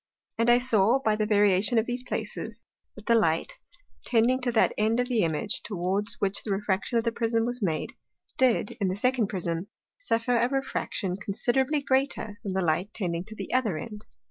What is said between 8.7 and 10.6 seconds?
in the second Prism, suffer a